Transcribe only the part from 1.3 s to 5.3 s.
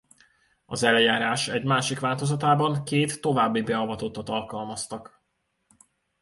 egy másik változatában két további beavatottat alkalmaztak.